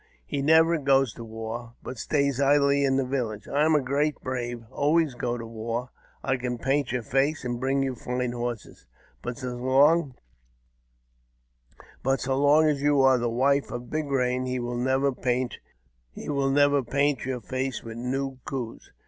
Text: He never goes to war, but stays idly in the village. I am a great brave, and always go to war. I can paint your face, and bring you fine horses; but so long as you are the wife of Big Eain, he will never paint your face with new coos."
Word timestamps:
He 0.25 0.41
never 0.41 0.79
goes 0.79 1.13
to 1.13 1.23
war, 1.23 1.75
but 1.83 1.99
stays 1.99 2.41
idly 2.41 2.83
in 2.83 2.95
the 2.97 3.05
village. 3.05 3.47
I 3.47 3.63
am 3.65 3.75
a 3.75 3.83
great 3.83 4.19
brave, 4.21 4.63
and 4.63 4.71
always 4.71 5.13
go 5.13 5.37
to 5.37 5.45
war. 5.45 5.91
I 6.23 6.37
can 6.37 6.57
paint 6.57 6.91
your 6.91 7.03
face, 7.03 7.45
and 7.45 7.59
bring 7.59 7.83
you 7.83 7.93
fine 7.93 8.31
horses; 8.31 8.87
but 9.21 9.37
so 9.37 9.55
long 9.55 10.15
as 12.67 12.81
you 12.81 13.01
are 13.01 13.19
the 13.19 13.29
wife 13.29 13.69
of 13.69 13.91
Big 13.91 14.05
Eain, 14.05 14.47
he 14.47 14.57
will 14.57 14.73
never 14.75 15.11
paint 15.11 15.59
your 16.15 17.41
face 17.41 17.83
with 17.83 17.97
new 17.97 18.39
coos." 18.43 18.91